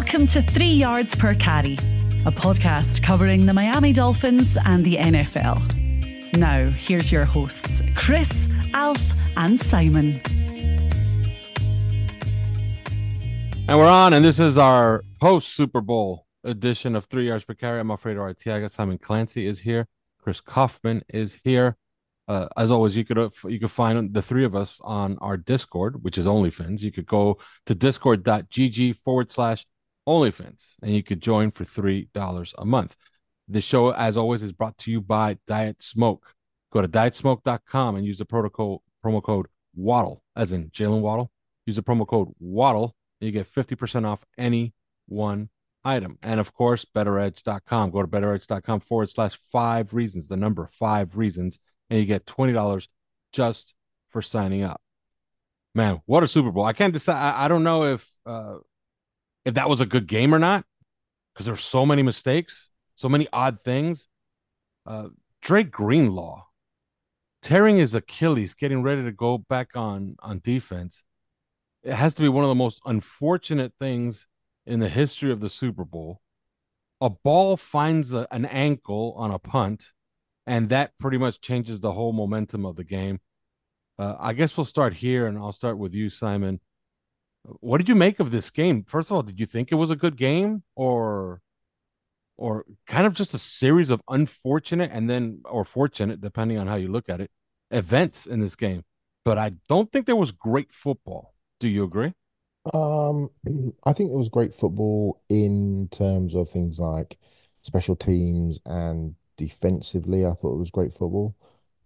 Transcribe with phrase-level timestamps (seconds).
[0.00, 1.72] Welcome to Three Yards Per Carry,
[2.24, 6.36] a podcast covering the Miami Dolphins and the NFL.
[6.38, 9.02] Now, here's your hosts, Chris, Alf,
[9.36, 10.20] and Simon.
[13.66, 17.54] And we're on, and this is our post Super Bowl edition of Three Yards Per
[17.54, 17.80] Carry.
[17.80, 18.70] I'm Alfredo Arteaga.
[18.70, 19.88] Simon Clancy is here.
[20.22, 21.76] Chris Kouffman is here.
[22.28, 25.36] Uh, as always, you could uh, you could find the three of us on our
[25.36, 26.82] Discord, which is OnlyFins.
[26.82, 29.66] You could go to discord.gg forward slash
[30.08, 32.96] OnlyFins, and you could join for three dollars a month.
[33.48, 36.34] The show, as always, is brought to you by Diet Smoke.
[36.72, 41.30] Go to dietsmoke.com and use the protocol promo code Waddle, as in Jalen Waddle.
[41.66, 44.74] Use the promo code Waddle, and you get 50% off any
[45.06, 45.50] one
[45.84, 46.18] item.
[46.22, 47.90] And of course, betteredge.com.
[47.90, 51.58] Go to betteredge.com forward slash five reasons, the number five reasons
[51.90, 52.88] and you get $20
[53.32, 53.74] just
[54.10, 54.80] for signing up.
[55.74, 56.64] Man, what a Super Bowl.
[56.64, 57.16] I can't decide.
[57.16, 58.56] I, I don't know if uh,
[59.48, 60.64] if that was a good game or not
[61.32, 64.08] because there's so many mistakes, so many odd things.
[64.84, 65.08] Uh,
[65.40, 66.44] Dre Greenlaw
[67.40, 71.02] tearing his Achilles, getting ready to go back on on defense.
[71.82, 74.26] It has to be one of the most unfortunate things
[74.66, 76.20] in the history of the Super Bowl.
[77.00, 79.92] A ball finds a, an ankle on a punt
[80.46, 83.20] and that pretty much changes the whole momentum of the game.
[83.98, 86.60] Uh, I guess we'll start here, and I'll start with you, Simon.
[87.42, 88.84] What did you make of this game?
[88.84, 91.40] First of all, did you think it was a good game, or,
[92.36, 96.76] or kind of just a series of unfortunate and then or fortunate, depending on how
[96.76, 97.30] you look at it,
[97.70, 98.84] events in this game?
[99.24, 101.34] But I don't think there was great football.
[101.60, 102.12] Do you agree?
[102.72, 103.30] Um,
[103.84, 107.18] I think it was great football in terms of things like
[107.62, 111.34] special teams and defensively, I thought it was great football.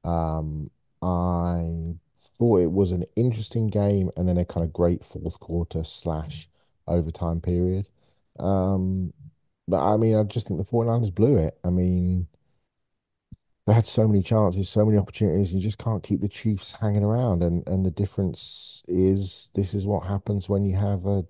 [0.04, 1.94] Um, I
[2.42, 6.48] thought it was an interesting game and then a kind of great fourth quarter slash
[6.88, 7.88] overtime period.
[8.40, 9.12] Um,
[9.68, 11.56] but I mean, I just think the 49ers blew it.
[11.62, 12.26] I mean,
[13.66, 15.54] they had so many chances, so many opportunities.
[15.54, 17.42] You just can't keep the Chiefs hanging around.
[17.44, 21.24] And and the difference is this is what happens when you have a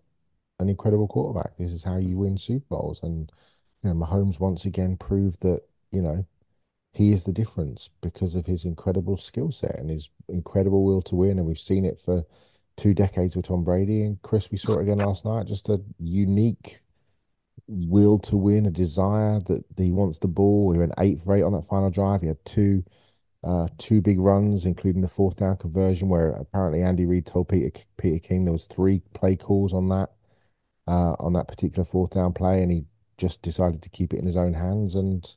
[0.60, 1.56] an incredible quarterback.
[1.58, 3.02] This is how you win Super Bowls.
[3.02, 3.32] And
[3.82, 6.26] you know, Mahomes once again proved that you know,
[6.92, 11.16] he is the difference because of his incredible skill set and his incredible will to
[11.16, 11.38] win.
[11.38, 12.24] And we've seen it for
[12.76, 14.02] two decades with Tom Brady.
[14.02, 15.46] And Chris, we saw it again last night.
[15.46, 16.80] Just a unique
[17.66, 20.66] will to win, a desire that he wants the ball.
[20.66, 22.20] We went eight for eight on that final drive.
[22.20, 22.84] He had two
[23.44, 27.70] uh, two big runs, including the fourth down conversion, where apparently Andy Reid told Peter
[27.96, 30.10] Peter King there was three play calls on that
[30.86, 32.84] uh, on that particular fourth down play, and he
[33.18, 35.36] just decided to keep it in his own hands and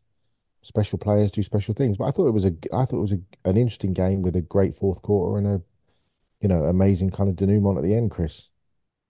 [0.65, 1.97] special players do special things.
[1.97, 4.35] But I thought it was a I thought it was a, an interesting game with
[4.35, 5.61] a great fourth quarter and a
[6.41, 8.49] you know amazing kind of denouement at the end, Chris.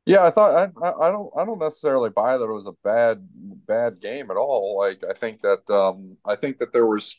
[0.05, 3.27] Yeah, I thought I, I don't I don't necessarily buy that it was a bad
[3.67, 4.77] bad game at all.
[4.77, 7.15] Like I think that um I think that there was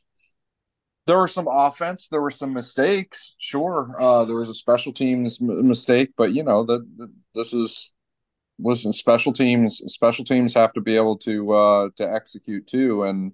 [1.07, 3.37] there were some offense, there were some mistakes.
[3.39, 7.95] Sure, uh, there was a special teams m- mistake, but you know that this is
[8.61, 13.33] listen special teams special teams have to be able to uh to execute too and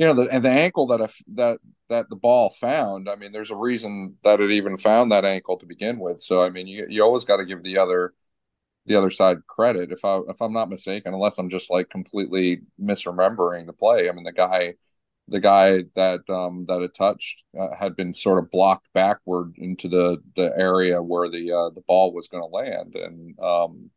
[0.00, 3.06] you know, the, and the ankle that that that the ball found.
[3.06, 6.22] I mean, there's a reason that it even found that ankle to begin with.
[6.22, 8.14] So I mean, you you always got to give the other
[8.86, 9.92] the other side credit.
[9.92, 14.08] If I if I'm not mistaken, unless I'm just like completely misremembering the play.
[14.08, 14.76] I mean, the guy
[15.28, 19.86] the guy that um, that it touched uh, had been sort of blocked backward into
[19.86, 23.90] the the area where the uh, the ball was going to land, and um,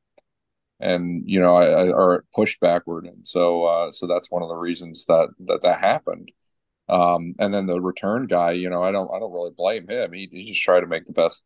[0.83, 4.49] and you know, I, I or pushed backward, and so uh, so that's one of
[4.49, 6.31] the reasons that that that happened.
[6.89, 10.11] Um, and then the return guy, you know, I don't I don't really blame him.
[10.13, 11.43] He, he just tried to make the best,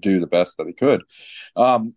[0.00, 1.02] do the best that he could.
[1.56, 1.94] Um,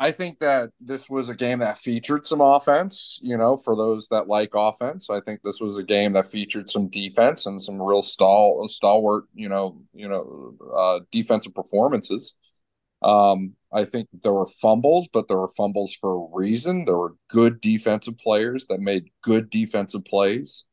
[0.00, 4.08] I think that this was a game that featured some offense, you know, for those
[4.08, 5.10] that like offense.
[5.10, 9.24] I think this was a game that featured some defense and some real stall stalwart,
[9.34, 12.36] you know, you know, uh, defensive performances.
[13.02, 16.84] Um, I think there were fumbles, but there were fumbles for a reason.
[16.84, 20.64] There were good defensive players that made good defensive plays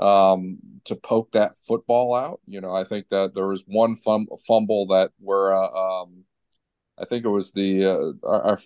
[0.00, 2.40] um, to poke that football out.
[2.46, 5.68] You know, I think that there was one fum- fumble that where uh,
[6.02, 6.24] um,
[6.98, 8.56] I think it was the uh,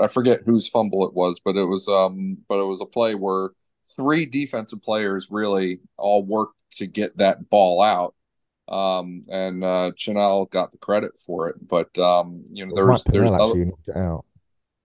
[0.00, 2.86] I, I forget whose fumble it was, but it was um but it was a
[2.86, 3.50] play where
[3.96, 8.14] three defensive players really all worked to get that ball out.
[8.68, 13.30] Um, and uh, Chenal got the credit for it, but um, you know, there's there's
[13.30, 14.24] other, out.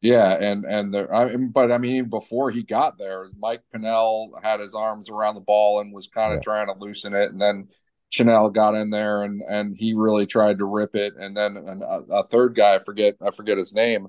[0.02, 4.40] Yeah, and and there, I mean, but I mean, before he got there, Mike Pennel
[4.42, 6.42] had his arms around the ball and was kind of yeah.
[6.42, 7.70] trying to loosen it, and then
[8.12, 11.82] Chenal got in there and and he really tried to rip it, and then an,
[11.82, 14.08] a, a, third guy, I forget I forget his name,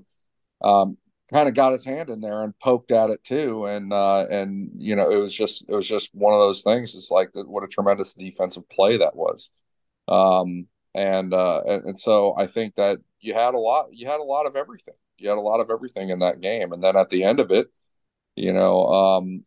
[0.61, 0.97] um,
[1.31, 4.71] kind of got his hand in there and poked at it too, and uh, and
[4.77, 6.95] you know it was just it was just one of those things.
[6.95, 9.49] It's like what a tremendous defensive play that was,
[10.07, 14.23] um, and uh, and, so I think that you had a lot you had a
[14.23, 14.95] lot of everything.
[15.17, 17.51] You had a lot of everything in that game, and then at the end of
[17.51, 17.67] it,
[18.35, 19.43] you know, um,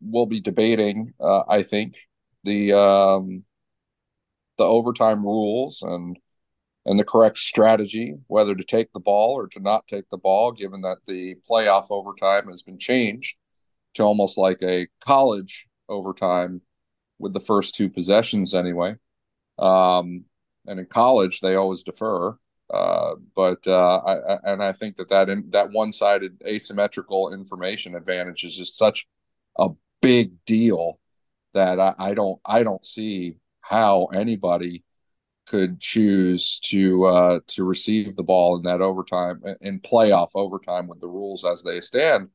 [0.00, 1.12] we'll be debating.
[1.20, 1.96] Uh, I think
[2.44, 3.44] the um,
[4.58, 6.18] the overtime rules and
[6.86, 10.52] and the correct strategy, whether to take the ball or to not take the ball,
[10.52, 13.36] given that the playoff overtime has been changed
[13.94, 16.60] to almost like a college overtime
[17.18, 18.94] with the first two possessions anyway.
[19.58, 20.24] Um,
[20.66, 22.36] and in college, they always defer.
[22.72, 27.94] Uh, but uh, I, and I think that that in, that one sided asymmetrical information
[27.94, 29.06] advantage is just such
[29.58, 29.68] a
[30.02, 30.98] big deal
[31.54, 34.82] that I, I don't I don't see how anybody
[35.46, 41.00] could choose to uh, to receive the ball in that overtime in playoff overtime with
[41.00, 42.28] the rules as they stand,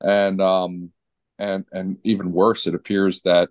[0.00, 0.92] and um,
[1.38, 3.48] and and even worse, it appears that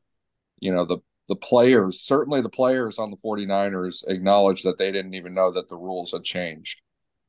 [0.59, 5.13] you know the the players certainly the players on the 49ers acknowledged that they didn't
[5.13, 6.81] even know that the rules had changed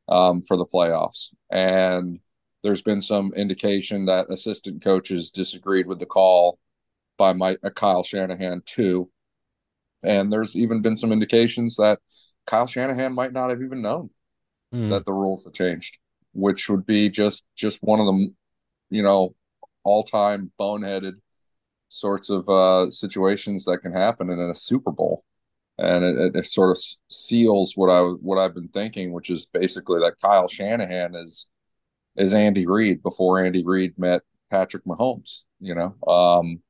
[0.08, 2.18] um, for the playoffs and
[2.62, 6.58] there's been some indication that assistant coaches disagreed with the call
[7.16, 9.08] by my uh, Kyle Shanahan too
[10.02, 11.98] and there's even been some indications that
[12.46, 14.10] Kyle Shanahan might not have even known
[14.72, 14.90] mm.
[14.90, 15.98] that the rules had changed,
[16.32, 18.28] which would be just just one of the
[18.90, 19.34] you know
[19.82, 21.14] all time boneheaded
[21.94, 25.22] sorts of uh, situations that can happen in a Super Bowl.
[25.78, 30.00] And it, it, sort of seals what I what I've been thinking, which is basically
[30.00, 31.48] that Kyle Shanahan is
[32.16, 35.40] is Andy Reid before Andy Reid met Patrick Mahomes.
[35.58, 36.60] You know, um,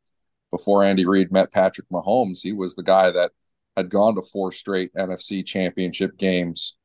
[0.50, 3.32] before Andy Reid met Patrick Mahomes, he was the guy that
[3.76, 6.76] had gone to four straight NFC championship games,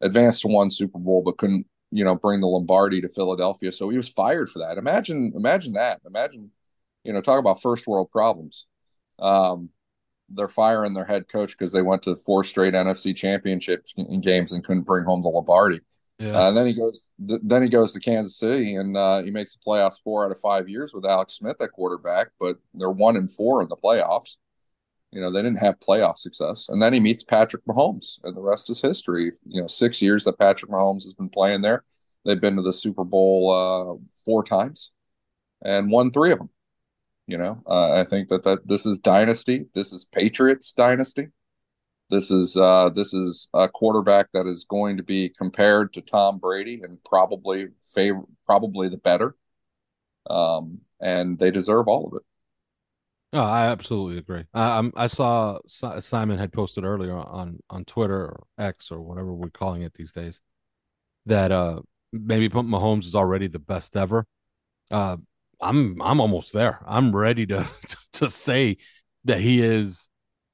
[0.00, 3.70] advanced to one Super Bowl, but couldn't, you know, bring the Lombardi to Philadelphia.
[3.70, 4.78] So he was fired for that.
[4.78, 6.00] Imagine, imagine that.
[6.06, 6.50] Imagine,
[7.04, 8.66] you know, talk about first world problems.
[9.18, 9.70] Um,
[10.28, 14.52] they're firing their head coach because they went to four straight NFC championships in games
[14.52, 15.80] and couldn't bring home the Lombardi.
[16.20, 16.36] Yeah.
[16.36, 17.12] Uh, and then he goes.
[17.26, 20.30] Th- then he goes to Kansas City, and uh, he makes the playoffs four out
[20.30, 22.28] of five years with Alex Smith at quarterback.
[22.38, 24.36] But they're one and four in the playoffs.
[25.12, 26.68] You know they didn't have playoff success.
[26.68, 29.32] And then he meets Patrick Mahomes, and the rest is history.
[29.46, 31.84] You know, six years that Patrick Mahomes has been playing there.
[32.26, 34.92] They've been to the Super Bowl uh, four times,
[35.64, 36.50] and won three of them.
[37.30, 39.66] You know, uh, I think that that this is dynasty.
[39.72, 41.28] This is Patriots dynasty.
[42.10, 46.38] This is uh, this is a quarterback that is going to be compared to Tom
[46.38, 49.36] Brady and probably favor probably the better.
[50.28, 52.22] Um, and they deserve all of it.
[53.32, 54.44] Oh, I absolutely agree.
[54.52, 59.50] I, I saw Simon had posted earlier on on Twitter or X or whatever we're
[59.50, 60.40] calling it these days
[61.26, 61.80] that uh
[62.12, 64.26] maybe Mahomes is already the best ever.
[64.90, 65.18] Uh,
[65.60, 66.80] I'm I'm almost there.
[66.86, 67.68] I'm ready to
[68.14, 68.78] to say
[69.24, 70.08] that he is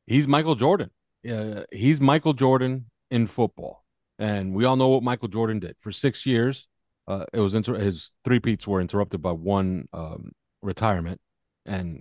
[0.06, 0.90] he's Michael Jordan
[1.30, 3.84] uh, he's Michael Jordan in football,
[4.18, 6.68] and we all know what Michael Jordan did for six years.
[7.08, 10.32] Uh, it was inter- his three peats were interrupted by one um,
[10.62, 11.20] retirement,
[11.64, 12.00] and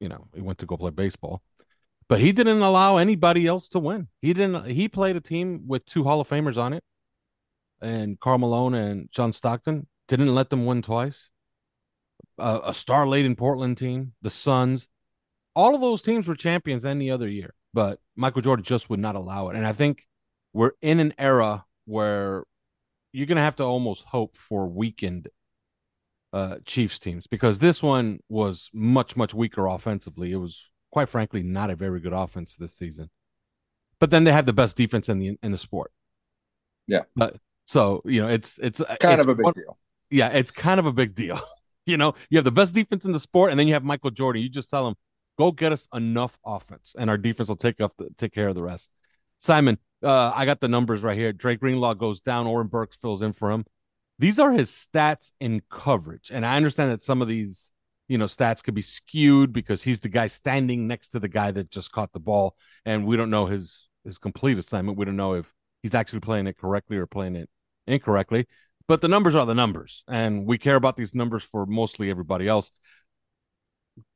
[0.00, 1.42] you know he went to go play baseball.
[2.08, 4.08] But he didn't allow anybody else to win.
[4.22, 4.66] He didn't.
[4.66, 6.82] He played a team with two Hall of Famers on it,
[7.80, 11.30] and Karl Malone and John Stockton didn't let them win twice.
[12.38, 14.88] Uh, a star-laden Portland team, the Suns,
[15.54, 19.14] all of those teams were champions any other year but Michael Jordan just would not
[19.14, 19.56] allow it.
[19.56, 20.06] And I think
[20.52, 22.44] we're in an era where
[23.12, 25.28] you're going to have to almost hope for weakened
[26.32, 30.32] uh, Chiefs teams because this one was much, much weaker offensively.
[30.32, 33.10] It was, quite frankly, not a very good offense this season.
[34.00, 35.90] But then they have the best defense in the in the sport.
[36.86, 37.02] Yeah.
[37.16, 39.76] But so you know, it's it's kind it's of a big one, deal.
[40.08, 41.40] Yeah, it's kind of a big deal.
[41.88, 44.10] you know, you have the best defense in the sport, and then you have Michael
[44.10, 44.42] Jordan.
[44.42, 44.94] You just tell him,
[45.38, 48.56] Go get us enough offense, and our defense will take up the, take care of
[48.56, 48.90] the rest.
[49.38, 51.32] Simon, uh, I got the numbers right here.
[51.32, 52.48] Dre Greenlaw goes down.
[52.48, 53.64] Oren Burks fills in for him.
[54.18, 57.70] These are his stats in coverage, and I understand that some of these,
[58.08, 61.52] you know, stats could be skewed because he's the guy standing next to the guy
[61.52, 64.98] that just caught the ball, and we don't know his his complete assignment.
[64.98, 65.52] We don't know if
[65.84, 67.48] he's actually playing it correctly or playing it
[67.86, 68.48] incorrectly,
[68.88, 72.48] but the numbers are the numbers, and we care about these numbers for mostly everybody
[72.48, 72.72] else.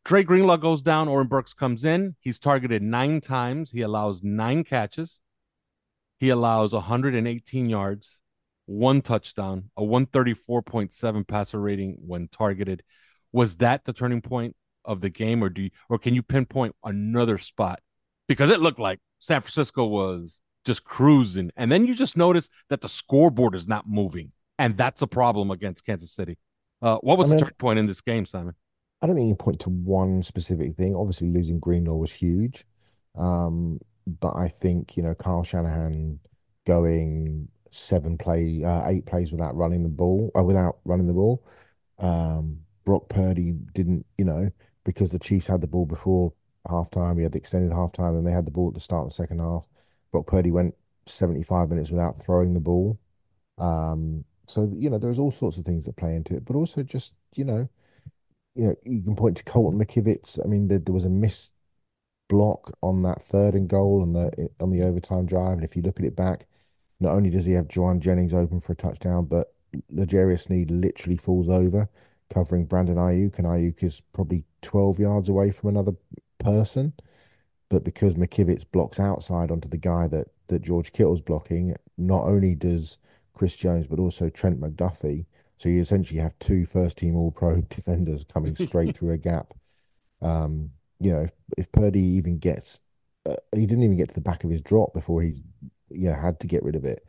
[0.05, 1.09] Dre Greenlaw goes down.
[1.09, 2.17] Oren Burks comes in.
[2.19, 3.71] He's targeted nine times.
[3.71, 5.21] He allows nine catches.
[6.19, 8.21] He allows 118 yards,
[8.67, 12.83] one touchdown, a 134.7 passer rating when targeted.
[13.33, 16.75] Was that the turning point of the game, or do you, or can you pinpoint
[16.85, 17.81] another spot?
[18.29, 22.81] Because it looked like San Francisco was just cruising, and then you just notice that
[22.81, 26.38] the scoreboard is not moving, and that's a problem against Kansas City.
[26.81, 28.54] Uh, what was I mean, the turning point in this game, Simon?
[29.02, 30.95] I don't think you point to one specific thing.
[30.95, 32.64] Obviously, losing Greenlaw was huge,
[33.19, 36.21] um, but I think you know Kyle Shanahan
[36.64, 41.45] going seven play, uh, eight plays without running the ball, uh, without running the ball.
[41.99, 44.49] Um, Brock Purdy didn't, you know,
[44.85, 46.33] because the Chiefs had the ball before
[46.69, 47.16] halftime.
[47.16, 49.14] We had the extended halftime, and they had the ball at the start of the
[49.14, 49.66] second half.
[50.12, 50.76] Brock Purdy went
[51.07, 53.00] 75 minutes without throwing the ball.
[53.59, 56.82] Um, so you know, there's all sorts of things that play into it, but also
[56.82, 57.68] just you know,
[58.54, 60.44] you know, you can point to Colton McKivitz.
[60.44, 61.54] I mean, there, there was a missed
[62.28, 65.82] block on that third and goal on the on the overtime drive, and if you
[65.82, 66.47] look at it back,
[67.00, 69.54] not only does he have Jauan Jennings open for a touchdown, but
[69.90, 71.88] L'Jarius Sneed literally falls over
[72.32, 75.92] covering Brandon Aiyuk, and Aiyuk is probably 12 yards away from another
[76.38, 76.92] person.
[77.68, 82.54] But because McKivitz blocks outside onto the guy that, that George Kittle's blocking, not only
[82.54, 82.99] does
[83.35, 85.27] Chris Jones, but also Trent McDuffie.
[85.57, 89.55] So you essentially have two first team All Pro defenders coming straight through a gap.
[90.21, 90.71] Um,
[91.01, 92.81] you know, if, if Purdy even gets,
[93.27, 95.43] uh, he didn't even get to the back of his drop before he,
[95.91, 97.05] you know, had to get rid of it.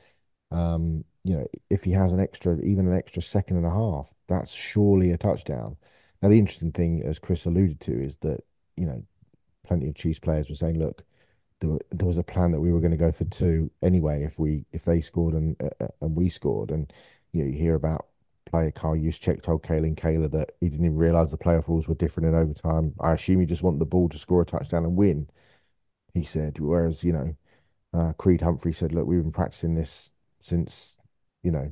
[0.51, 4.13] Um, you know, if he has an extra, even an extra second and a half,
[4.27, 5.77] that's surely a touchdown.
[6.21, 8.41] Now, the interesting thing, as Chris alluded to, is that,
[8.77, 9.03] you know,
[9.65, 11.03] plenty of Chiefs players were saying, look,
[11.63, 14.39] there, there was a plan that we were going to go for two anyway if
[14.39, 16.71] we if they scored and uh, uh, and we scored.
[16.71, 16.91] And,
[17.31, 18.07] you know, you hear about
[18.45, 21.95] player Kyle Juszczyk told Kalyn Kahler that he didn't even realize the playoff rules were
[21.95, 22.93] different in overtime.
[22.99, 25.27] I assume he just wanted the ball to score a touchdown and win,
[26.13, 26.59] he said.
[26.59, 27.35] Whereas, you know,
[27.93, 30.97] uh, Creed Humphrey said, look, we've been practicing this since
[31.43, 31.71] you know,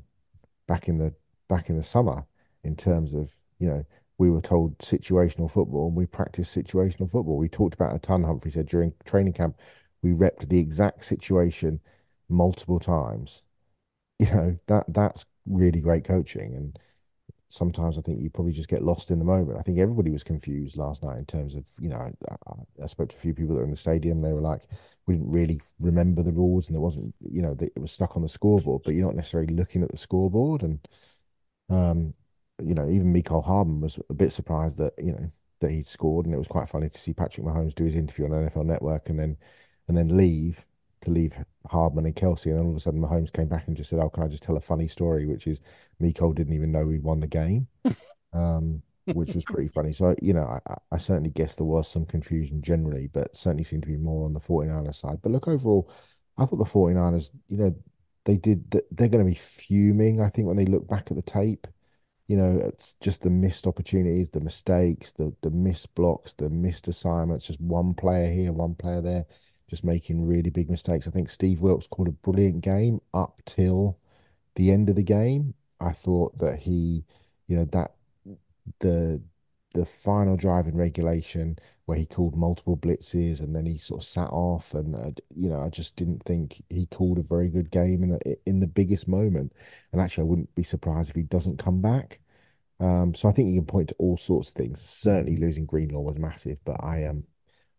[0.68, 1.14] back in the
[1.48, 2.26] back in the summer
[2.64, 3.84] in terms of you know
[4.18, 7.38] we were told situational football and we practiced situational football.
[7.38, 8.24] We talked about a ton.
[8.24, 9.58] Humphrey said during training camp
[10.02, 11.80] we repped the exact situation
[12.30, 13.44] multiple times.
[14.20, 16.78] You know that that's really great coaching and
[17.52, 19.60] sometimes I think you probably just get lost in the moment.
[19.60, 23.10] I think everybody was confused last night in terms of, you know, I, I, spoke
[23.10, 24.22] to a few people that were in the stadium.
[24.22, 24.62] They were like,
[25.06, 28.22] we didn't really remember the rules and it wasn't, you know, it was stuck on
[28.22, 30.64] the scoreboard, but you're not necessarily looking at the scoreboard.
[30.64, 30.80] And,
[31.70, 32.14] um,
[32.64, 35.30] you know, even Mecole Hardman was a bit surprised that, you know,
[35.60, 36.26] that he'd scored.
[36.28, 39.10] And it was quite funny to see Patrick Mahomes do his interview on NFL Network
[39.10, 39.38] and then,
[39.92, 40.66] and then leave
[41.02, 42.46] to leave Hardman and Kelce.
[42.46, 44.30] and then all of a sudden Mahomes came back and just said, "Oh, can I
[44.30, 45.60] just tell a funny story?" Which is
[46.02, 47.68] Mecole didn't even know he'd won the game,
[48.34, 49.92] um, which was pretty funny.
[49.92, 53.84] So you know, I, I, certainly guess there was some confusion generally, but certainly seemed
[53.84, 55.20] to be more on the 49ers side.
[55.22, 55.92] But look, overall,
[56.38, 57.76] I thought the 49ers, you know,
[58.24, 58.72] they did.
[58.72, 60.22] They're going to be fuming.
[60.22, 61.68] I think when they look back at the tape.
[62.28, 66.88] You know, it's just the missed opportunities, the mistakes, the the missed blocks, the missed
[66.88, 67.48] assignments.
[67.48, 69.26] Just one player here, one player there
[69.72, 71.08] just making really big mistakes.
[71.08, 73.98] I think Steve Wilks called a brilliant game up till
[74.56, 75.54] the end of the game.
[75.80, 77.06] I thought that he,
[77.48, 77.96] you know, that
[78.80, 79.24] the
[79.74, 84.06] the final drive in regulation where he called multiple blitzes and then he sort of
[84.06, 87.72] sat off and uh, you know I just didn't think he called a very good
[87.72, 89.54] game in the in the biggest moment
[89.94, 92.20] and actually I wouldn't be surprised if he doesn't come back
[92.82, 96.02] um, so I think you can point to all sorts of things certainly losing Greenlaw
[96.02, 97.24] was massive but I am um,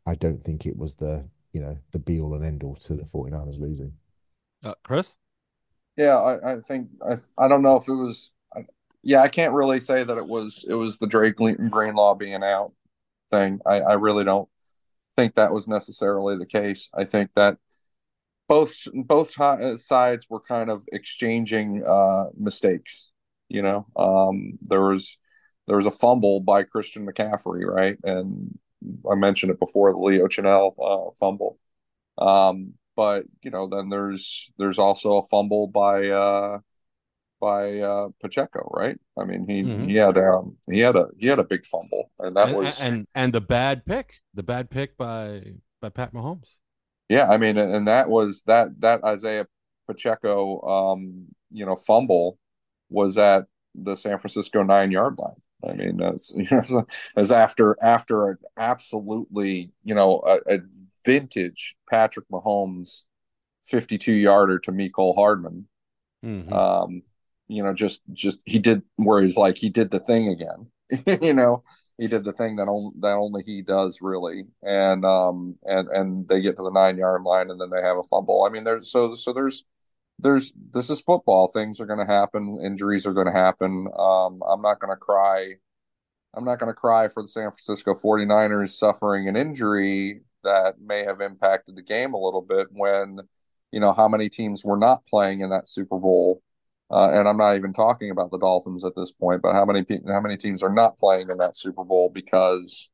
[0.07, 2.95] I don't think it was the you know the be all and end all to
[2.95, 3.93] the 49ers losing.
[4.65, 5.17] Uh, Chris?
[5.97, 8.33] Yeah, I, I think I I don't know if it was
[9.03, 12.73] yeah, I can't really say that it was it was the Dre Greenlaw being out
[13.31, 13.61] thing.
[13.67, 14.49] I, I really don't
[15.17, 16.89] think that was necessarily the case.
[16.95, 17.59] I think that
[18.49, 23.13] both both sides were kind of exchanging uh, mistakes.
[23.49, 25.19] You know, um, there was
[25.67, 28.57] there was a fumble by Christian McCaffrey, right, and
[29.11, 31.59] I mentioned it before the Leo Chenal uh, fumble.
[32.19, 36.59] Um, but you know, then there's there's also a fumble by uh,
[37.41, 38.99] by uh, Pacheco, right?
[39.19, 39.85] I mean, he mm-hmm.
[39.85, 42.81] he had um, he had a he had a big fumble, and that and, was
[42.81, 45.43] and and the bad pick, the bad pick by
[45.81, 46.57] by Pat Mahomes.
[47.09, 49.47] Yeah, I mean, and that was that that Isaiah
[49.87, 52.39] Pacheco, um, you know, fumble
[52.89, 55.41] was at the San Francisco nine yard line.
[55.69, 60.61] I mean, as you know, as after after an absolutely you know a, a
[61.05, 63.05] vintage Patrick Mahomes
[63.63, 65.69] fifty two yarder to Mecole Hardman,
[66.23, 66.53] Mhm.
[66.53, 67.03] Um,
[67.49, 70.71] you know, just just he did where he's like he did the thing again.
[71.23, 71.63] you know,
[71.99, 76.29] he did the thing that on, that only he does really, and um and and
[76.29, 78.45] they get to the nine yard line and then they have a fumble.
[78.45, 79.65] I mean, there's so so there's
[80.19, 81.49] there's this is football.
[81.49, 82.61] Things are going to happen.
[82.65, 83.89] Injuries are going to happen.
[83.99, 85.55] Um, I'm not going to cry.
[86.35, 91.05] I'm not going to cry for the San Francisco 49ers suffering an injury that may
[91.05, 93.21] have impacted the game a little bit when,
[93.71, 96.43] you know, how many teams were not playing in that Super Bowl.
[96.91, 99.85] Uh, and I'm not even talking about the Dolphins at this point, but how many
[100.09, 102.91] how many teams are not playing in that Super Bowl because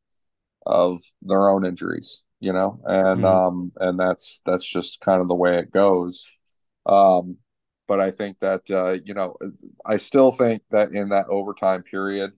[0.66, 2.80] of their own injuries, you know?
[2.84, 3.24] And Mhm.
[3.24, 6.26] um and that's that's just kind of the way it goes.
[6.88, 7.36] Um,
[7.86, 9.36] but I think that uh, you know,
[9.86, 12.32] I still think that in that overtime period,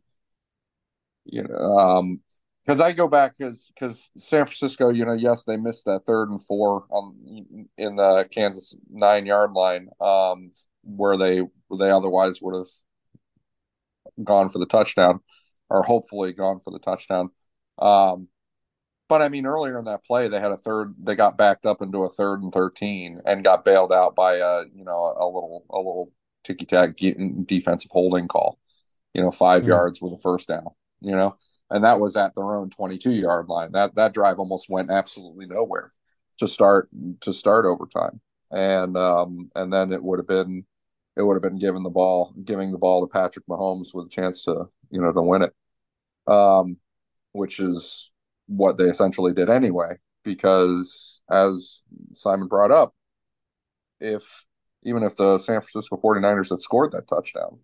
[1.24, 2.20] you know, um,
[2.64, 6.30] because I go back because because San Francisco, you know, yes, they missed that third
[6.30, 7.16] and four on
[7.78, 10.50] in the Kansas nine yard line, um,
[10.84, 11.42] where they
[11.78, 12.68] they otherwise would have
[14.24, 15.20] gone for the touchdown,
[15.68, 17.30] or hopefully gone for the touchdown.
[17.78, 18.28] Um,
[19.10, 20.94] but I mean, earlier in that play, they had a third.
[21.02, 24.64] They got backed up into a third and thirteen, and got bailed out by a
[24.74, 26.12] you know a little a little
[26.44, 28.58] ticky tack defensive holding call.
[29.14, 29.68] You know, five Hmm.
[29.68, 30.68] yards with a first down.
[31.00, 31.36] You know,
[31.70, 33.72] and that was at their own twenty two yard line.
[33.72, 35.92] That that drive almost went absolutely nowhere
[36.38, 36.88] to start
[37.22, 38.20] to start overtime,
[38.52, 40.66] and um and then it would have been
[41.16, 44.10] it would have been giving the ball giving the ball to Patrick Mahomes with a
[44.10, 45.54] chance to you know to win it.
[46.26, 46.78] Um,
[47.32, 48.12] which is
[48.50, 52.94] what they essentially did anyway, because as Simon brought up,
[54.00, 54.46] if
[54.82, 57.60] even if the San Francisco 49ers had scored that touchdown,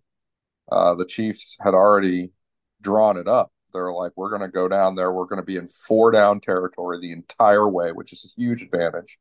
[0.71, 2.31] uh, the Chiefs had already
[2.81, 3.51] drawn it up.
[3.73, 5.11] They're like, we're going to go down there.
[5.11, 8.61] We're going to be in four down territory the entire way, which is a huge
[8.61, 9.17] advantage.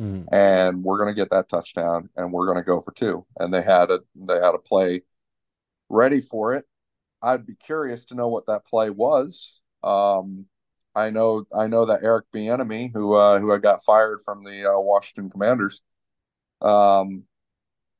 [0.00, 0.26] Mhm.
[0.32, 3.26] And we're going to get that touchdown, and we're going to go for two.
[3.38, 5.02] And they had a they had a play
[5.88, 6.64] ready for it.
[7.22, 9.60] I'd be curious to know what that play was.
[9.82, 10.46] Um,
[10.94, 14.72] I know I know that Eric Bieniemy, who uh, who had got fired from the
[14.72, 15.82] uh, Washington Commanders,
[16.60, 17.24] um,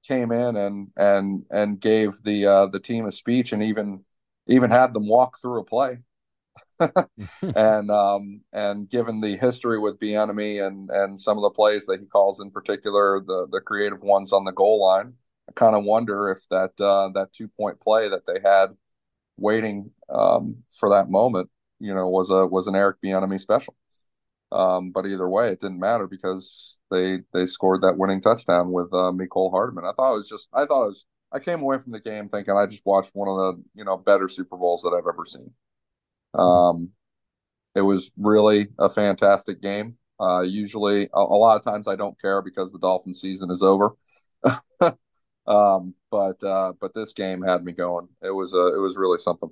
[0.07, 4.05] came in and and and gave the uh, the team a speech and even
[4.47, 5.99] even had them walk through a play.
[7.43, 12.01] and um, and given the history with Bieniemy and and some of the plays that
[12.01, 15.15] he calls in particular, the the creative ones on the goal line,
[15.49, 18.77] I kind of wonder if that uh, that two point play that they had
[19.37, 21.51] waiting um, for that moment,
[21.81, 23.75] you know, was a was an Eric Bieniemy special.
[24.53, 28.89] Um, but either way, it didn't matter because they they scored that winning touchdown with
[28.93, 29.85] uh, Mecole Hardman.
[29.85, 32.29] I thought it was just I thought it was I came away from the game
[32.29, 35.25] thinking I just watched one of the you know better Super Bowls that I've ever
[35.25, 35.53] seen.
[36.35, 36.91] Um,
[37.75, 39.97] it was really a fantastic game.
[40.21, 43.63] Uh, usually, a, a lot of times I don't care because the Dolphin season is
[43.63, 43.95] over.
[45.47, 48.09] um, but uh, but this game had me going.
[48.23, 49.51] It was uh, it was really something.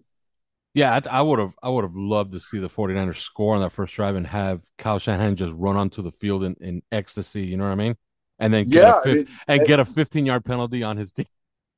[0.78, 3.72] Yeah, I would have I would have loved to see the 49ers score on that
[3.72, 7.56] first drive and have Kyle Shanahan just run onto the field in, in ecstasy, you
[7.56, 7.96] know what I mean?
[8.38, 10.84] And then get Yeah, a I fif- mean, and it- get a 15 yard penalty
[10.84, 11.26] on his team.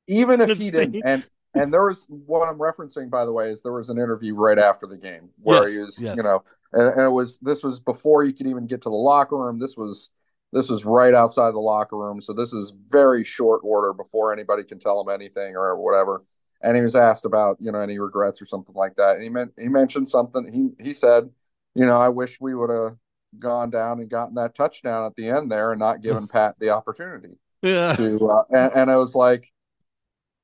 [0.07, 3.49] even if This he didn't and and there was what i'm referencing by the way
[3.49, 6.09] is there was an interview right after the game where Yes, he was yes.
[6.11, 8.95] you know and, and it was this was before you could even get to the
[8.95, 10.09] locker room this was
[10.53, 14.63] this was right outside the locker room so this is very short order before anybody
[14.63, 16.23] can tell him anything or whatever
[16.63, 19.29] and he was asked about you know any regrets or something like that and he
[19.29, 21.29] meant he mentioned something he he said
[21.75, 22.95] you know i wish we would have
[23.39, 26.69] gone down and gotten that touchdown at the end there and not given pat the
[26.69, 27.93] opportunity Yeah.
[27.95, 29.51] to uh, and, and I was like,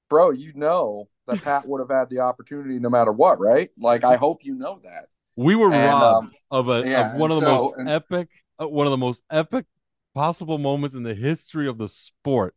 [0.10, 3.70] bro, you know that Pat would have had the opportunity no matter what, right?
[3.78, 5.08] Like I hope you know that.
[5.36, 7.90] We were And, robbed um, of a yeah, of one of the so- most and-
[7.90, 8.30] epic
[8.62, 9.66] uh, one of the most epic
[10.16, 12.56] possible moments in the history of the sport.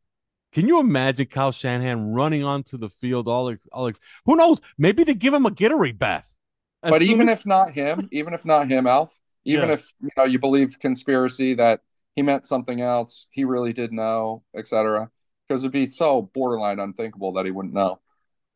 [0.53, 3.91] Can you imagine Kyle Shanahan running onto the field all ex- all
[4.25, 4.61] who knows?
[4.79, 6.35] Maybe they give him a Gatorade bath.
[6.83, 9.75] As but even as- if not him, even if not him, Alf, even Yeah.
[9.75, 11.81] if you know you believe conspiracy that
[12.17, 15.11] he meant something else, he really did know, etc.
[15.47, 18.01] Because it'd be so borderline unthinkable that he wouldn't know.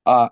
[0.06, 0.28] Uh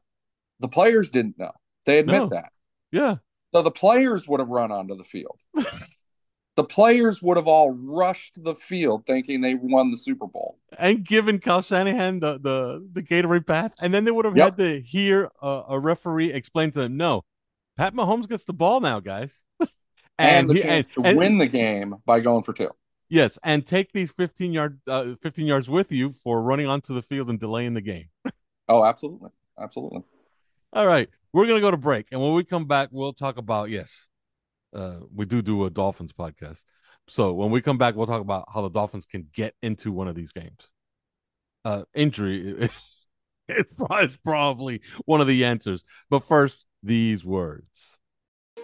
[0.61, 1.53] the players didn't know.
[1.87, 2.29] They admit No.
[2.29, 2.53] that.
[2.93, 3.17] yeah.
[3.55, 5.39] So the players would have run onto the field.
[6.57, 10.59] the players would have all rushed the field thinking they won the Super Bowl.
[10.79, 14.45] and given Kyle Shanahan the the the Gatorade bath, and then they would have Yep.
[14.45, 17.25] had to hear a, a referee explain to them, "No,
[17.77, 19.43] Pat Mahomes gets the ball now, guys."
[20.19, 22.71] And, the he- chance and- to and- win the game by going for two.
[23.09, 27.03] Yes, and take these fifteen yard uh, fifteen yards with you for running onto the
[27.03, 28.09] field and delaying the game.
[28.69, 29.31] Oh, absolutely.
[29.59, 30.03] Absolutely.
[30.73, 33.69] All right, we're gonna go to break, and when we come back, we'll talk about
[33.71, 34.09] yes,
[34.75, 36.63] uh, we do do a Dolphins podcast.
[37.09, 40.09] So when we come back, we'll talk about how the Dolphins can get into one
[40.09, 40.71] of these games.
[41.65, 42.69] uh, injury
[43.49, 45.85] is probably one of the answers.
[46.11, 47.99] But first, these words.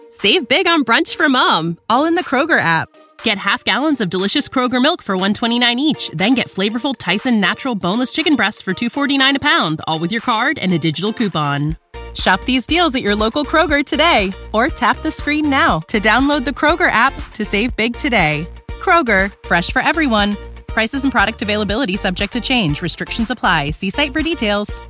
[0.09, 2.89] Save big on brunch for mom, all in the Kroger app.
[3.23, 7.75] Get half gallons of delicious Kroger milk for 129 each, then get flavorful Tyson natural
[7.75, 11.77] boneless chicken breasts for 249 a pound, all with your card and a digital coupon.
[12.15, 16.43] Shop these deals at your local Kroger today or tap the screen now to download
[16.43, 18.47] the Kroger app to save big today.
[18.81, 20.35] Kroger, fresh for everyone.
[20.67, 22.81] Prices and product availability subject to change.
[22.81, 23.71] Restrictions apply.
[23.71, 24.81] See site for details.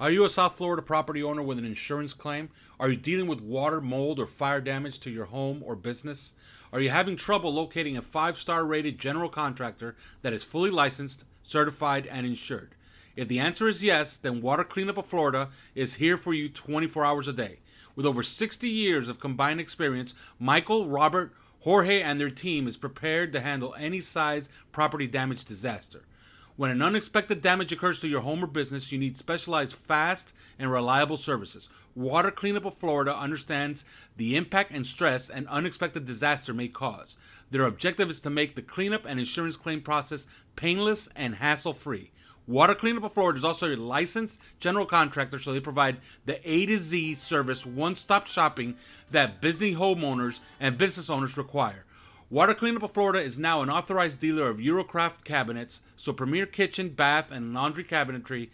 [0.00, 2.50] Are you a South Florida property owner with an insurance claim?
[2.78, 6.34] Are you dealing with water, mold, or fire damage to your home or business?
[6.74, 11.24] Are you having trouble locating a five star rated general contractor that is fully licensed,
[11.44, 12.74] certified, and insured?
[13.14, 17.04] If the answer is yes, then Water Cleanup of Florida is here for you 24
[17.04, 17.60] hours a day.
[17.94, 23.32] With over 60 years of combined experience, Michael, Robert, Jorge, and their team is prepared
[23.32, 26.02] to handle any size property damage disaster.
[26.56, 30.70] When an unexpected damage occurs to your home or business, you need specialized, fast, and
[30.70, 31.68] reliable services.
[31.96, 33.84] Water Cleanup of Florida understands
[34.16, 37.16] the impact and stress an unexpected disaster may cause.
[37.50, 40.26] Their objective is to make the cleanup and insurance claim process
[40.56, 42.10] painless and hassle free.
[42.46, 46.66] Water Cleanup of Florida is also a licensed general contractor, so they provide the A
[46.66, 48.76] to Z service, one stop shopping
[49.10, 51.86] that busy homeowners and business owners require.
[52.28, 56.90] Water Cleanup of Florida is now an authorized dealer of Eurocraft cabinets, so premier kitchen,
[56.90, 58.50] bath, and laundry cabinetry,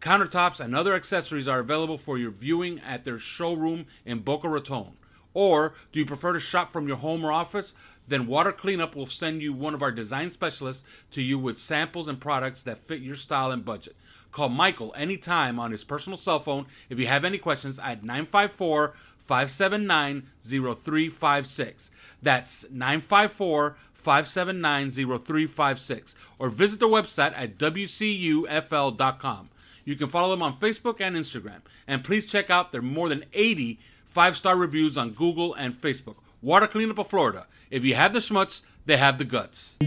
[0.00, 4.96] countertops, and other accessories are available for your viewing at their showroom in Boca Raton.
[5.34, 7.74] Or do you prefer to shop from your home or office?
[8.08, 12.08] Then Water Cleanup will send you one of our design specialists to you with samples
[12.08, 13.96] and products that fit your style and budget.
[14.32, 18.94] Call Michael anytime on his personal cell phone if you have any questions at 954
[19.26, 21.90] 579 0356.
[22.20, 26.14] That's 954 579 0356.
[26.38, 29.48] Or visit their website at WCUFL.com.
[29.84, 31.60] You can follow them on Facebook and Instagram.
[31.86, 33.78] And please check out their more than 80
[34.12, 36.16] five star reviews on Google and Facebook.
[36.42, 37.46] Water Cleanup of Florida.
[37.70, 39.78] If you have the schmutz, they have the guts.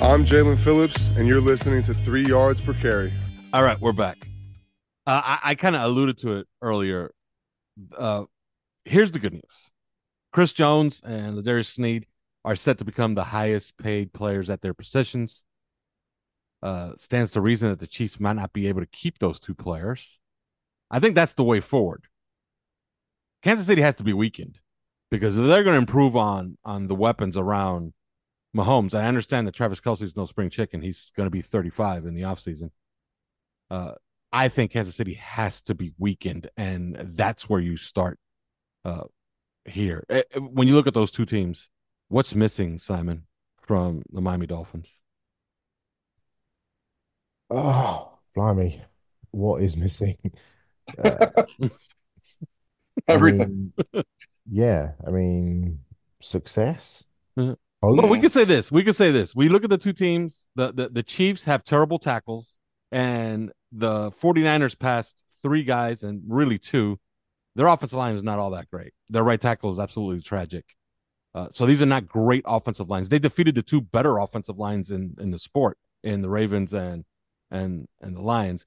[0.00, 3.12] I'm Jaelan Phillips, and you're listening to Three Yards Per Carry.
[3.52, 4.26] All right, we're back.
[5.06, 7.12] Uh, I, I kind of alluded to it earlier.
[7.94, 8.24] Uh,
[8.86, 9.70] here's the good news
[10.32, 12.06] Chris Jones and L'Jarius Sneed
[12.42, 15.44] are set to become the highest paid players at their positions.
[16.62, 19.54] Uh, stands to reason that the Chiefs might not be able to keep those two
[19.54, 20.18] players.
[20.90, 22.06] I think that's the way forward.
[23.42, 24.58] Kansas City has to be weakened
[25.10, 27.92] because if they're going to improve on on the weapons around
[28.56, 30.80] Mahomes, I understand that Travis Kelce's no spring chicken.
[30.80, 32.70] He's going to be 35 in the offseason.
[33.70, 33.92] Uh,
[34.32, 38.18] I think Kansas City has to be weakened, and that's where you start
[38.84, 39.04] uh,
[39.64, 40.04] here.
[40.10, 41.68] Eh, eh, when you look at those two teams,
[42.08, 43.26] what's missing, Simon,
[43.62, 44.92] from the Miami Dolphins?
[47.50, 48.82] Oh, blimey.
[49.30, 50.16] What is missing?
[51.04, 51.44] Uh,
[53.08, 53.72] Everything.
[53.78, 54.04] I mean,
[54.50, 55.80] yeah, I mean,
[56.20, 57.06] success.
[57.36, 58.72] Oh, Well, we could say this.
[58.72, 59.34] We could say this.
[59.34, 60.48] We look at the two teams.
[60.56, 62.58] The, the the Chiefs have terrible tackles,
[62.90, 66.98] and the 49ers passed three guys and really two.
[67.54, 68.92] Their offensive line is not all that great.
[69.10, 70.64] Their right tackle is absolutely tragic.
[71.34, 73.08] Uh, so these are not great offensive lines.
[73.08, 77.04] They defeated the two better offensive lines in in the sport, in the Ravens and
[77.50, 78.64] and and the Lions.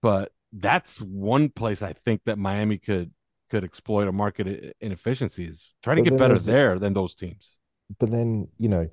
[0.00, 3.12] But that's one place I think that Miami could
[3.50, 5.74] could exploit a market inefficiencies.
[5.82, 7.58] Try to But get better there than those teams.
[7.98, 8.88] but then you know,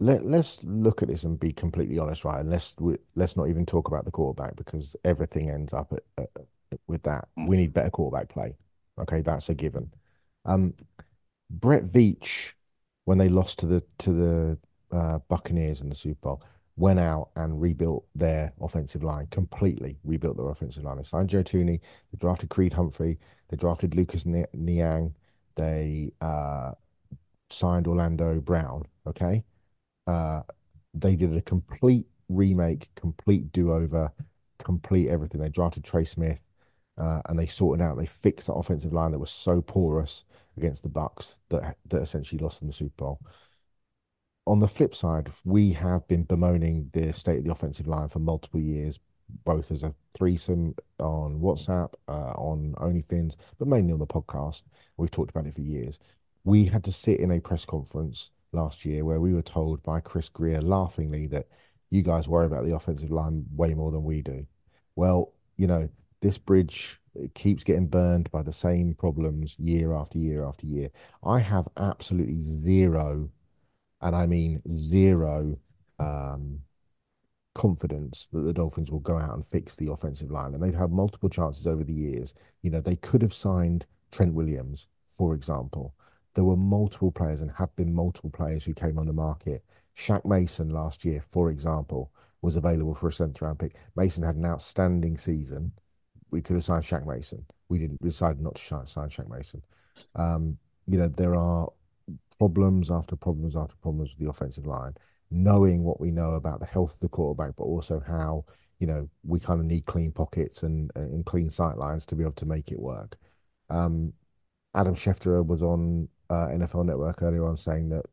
[0.00, 2.40] let let's look at this and be completely honest, right?
[2.40, 6.02] And let's we, let's not even talk about the quarterback because everything ends up at,
[6.18, 6.30] at,
[6.88, 7.28] with that.
[7.46, 8.56] We need better quarterback play.
[9.00, 9.92] Okay, that's a given.
[10.44, 10.74] Um,
[11.50, 12.54] Brett Veach,
[13.04, 14.58] when they lost to the to the
[14.96, 16.42] uh, Buccaneers in the Super Bowl,
[16.80, 19.98] went out and rebuilt their offensive line completely.
[20.02, 20.96] Rebuilt their offensive line.
[20.96, 21.78] They signed Joe Thuney.
[21.78, 23.18] They drafted Creed Humphrey.
[23.50, 25.14] They drafted Lucas Ni- Niang.
[25.56, 26.72] They uh,
[27.50, 28.86] signed Orlando Brown.
[29.06, 29.44] Okay,
[30.06, 30.40] uh,
[30.94, 34.10] they did a complete remake, complete do-over,
[34.58, 35.42] complete everything.
[35.42, 36.40] They drafted Trey Smith,
[36.96, 37.98] uh, and they sorted out.
[37.98, 40.24] They fixed that offensive line that was so porous
[40.56, 43.20] against the Bucs that that essentially lost in the Super Bowl.
[44.46, 48.18] On the flip side, we have been bemoaning the state of the offensive line for
[48.18, 48.98] multiple years,
[49.44, 54.62] both as a threesome on WhatsApp, uh, on OnlyFins, but mainly on the podcast.
[54.96, 55.98] We've talked about it for years.
[56.44, 60.00] We had to sit in a press conference last year where we were told by
[60.00, 61.46] Chris Grier laughingly that
[61.90, 64.46] you guys worry about the offensive line way more than we do.
[64.96, 65.88] Well, you know,
[66.22, 67.00] this bridge
[67.34, 70.90] keeps getting burned by the same problems year after year after year.
[71.22, 73.30] I have absolutely zero
[74.02, 75.58] and I mean zero
[75.98, 76.60] um,
[77.54, 80.54] confidence that the Dolphins will go out and fix the offensive line.
[80.54, 82.34] And they've had multiple chances over the years.
[82.62, 85.94] You know, they could have signed Trent Williams, for example.
[86.34, 89.64] There were multiple players and have been multiple players who came on the market.
[89.96, 93.76] Shaq Mason last year, for example, was available for a centre round pick.
[93.96, 95.72] Mason had an outstanding season.
[96.30, 97.44] We could have signed Shaq Mason.
[97.68, 98.00] We didn't.
[98.00, 99.62] We decided not to sign Shaq Mason.
[100.14, 101.68] Um, you know, there are
[102.38, 104.94] problems after problems after problems with the offensive line.
[105.30, 108.44] Knowing what we know about the health of the quarterback, but also how
[108.78, 112.22] you know we kind of need clean pockets and and clean sight lines to be
[112.24, 113.16] able to make it work.
[113.68, 114.12] Um,
[114.74, 118.04] Adam Schefter was on uh, NFL Network earlier on saying that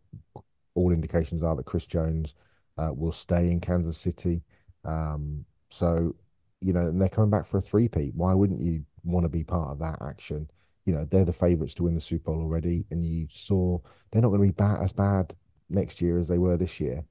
[0.75, 2.35] all indications are that Chris Jones
[2.77, 4.41] uh, will stay in Kansas City.
[4.85, 6.15] Um, so,
[6.61, 8.13] you know, and they're coming back for a three-peat.
[8.15, 10.49] Why wouldn't you want to be part of that action?
[10.87, 13.77] You know, they're the favourites to win the Super Bowl already, and you saw
[14.09, 15.35] they're not going to be bad as bad
[15.69, 17.03] next year as they were this year.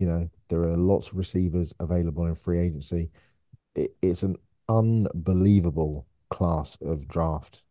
[0.00, 3.10] You know, there are lots of receivers available in free agency.
[3.74, 4.36] It, it's an
[4.68, 7.64] unbelievable class of draft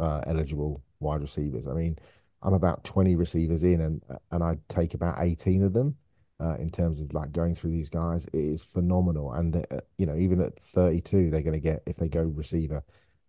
[0.00, 1.66] uh, eligible wide receivers.
[1.68, 1.96] I mean,
[2.42, 5.96] I'm about 20 receivers in, and and I take about 18 of them
[6.40, 8.26] uh, in terms of like going through these guys.
[8.26, 11.96] It is phenomenal, and uh, you know even at 32, they're going to get if
[11.96, 12.82] they go receiver,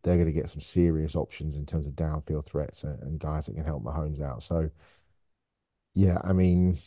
[0.03, 3.45] they're going to get some serious options in terms of downfield threats and, and guys
[3.45, 4.43] that can help Mahomes out.
[4.43, 4.69] So,
[5.93, 6.77] yeah, I mean,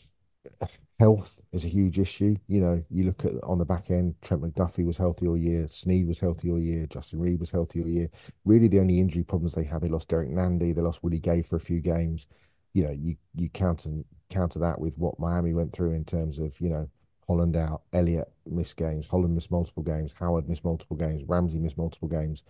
[0.99, 2.37] health is a huge issue.
[2.47, 5.67] You know, you look at on the back end, Trent McDuffie was healthy all year,
[5.69, 8.09] Sneed was healthy all year, Justin Reid was healthy all year.
[8.45, 11.43] Really, the only injury problems they had, they lost Derrick Nnadi, they lost Willie Gay
[11.43, 12.27] for a few games.
[12.75, 13.91] You know, you you counter
[14.29, 16.89] counter that with what Miami went through in terms of you know
[17.27, 21.79] Holland out, Elliott missed games, Holland missed multiple games, Howard missed multiple games, Ramsey missed
[21.79, 22.45] multiple games,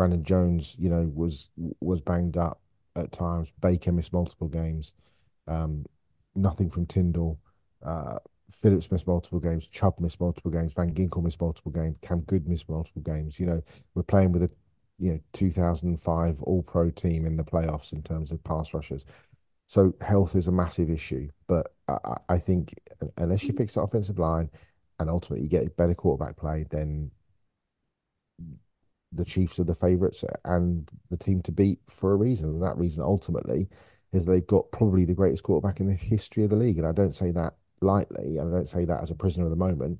[0.00, 2.62] Brandon Jones, you know, was was banged up
[2.96, 4.94] at times, Baker missed multiple games,
[5.46, 5.84] um,
[6.34, 7.38] nothing from Tindall.
[7.84, 8.16] Uh,
[8.50, 9.66] Phillips missed multiple games.
[9.66, 10.72] Chubb missed multiple games.
[10.72, 11.98] Van Ginkel missed multiple games.
[12.00, 13.38] Cam Goode missed multiple games.
[13.38, 13.62] You know,
[13.94, 14.50] we're playing with a
[14.98, 19.04] you know 2005 All Pro team in the playoffs in terms of pass rushers.
[19.66, 22.72] So health is a massive issue, but I, I think
[23.18, 24.48] unless you fix the offensive line
[24.98, 27.10] and ultimately you get a better quarterback play, then
[29.12, 32.50] the Chiefs are the favourites and the team to beat for a reason.
[32.50, 33.68] And that reason ultimately
[34.12, 36.78] is they've got probably the greatest quarterback in the history of the league.
[36.78, 39.50] And I don't say that lightly, and I don't say that as a prisoner of
[39.50, 39.98] the moment.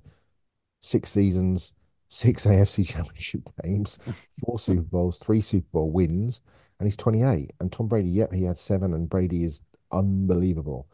[0.83, 1.75] Six seasons,
[2.09, 3.99] six AFC championship games,
[4.44, 6.40] four Super Bowls, three Super Bowl wins
[6.81, 7.53] and he's 28.
[7.61, 10.88] And Tom Brady, yep, he had seven, and Brady is unbelievable.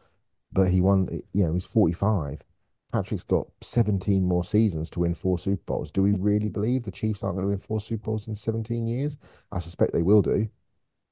[0.51, 2.43] But he won, you know, he's 45.
[2.91, 5.91] Patrick's got 17 more seasons to win four Super Bowls.
[5.91, 8.87] Do we really believe the Chiefs aren't going to win four Super Bowls in 17
[8.87, 9.17] years?
[9.51, 10.47] I suspect they will do.